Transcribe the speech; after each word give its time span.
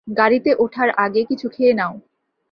গাড়িতে 0.07 0.51
উঠার 0.59 0.89
আগে 0.97 1.21
কিছু 1.23 1.47
খেয়ে 1.49 1.73
নাও। 1.73 1.93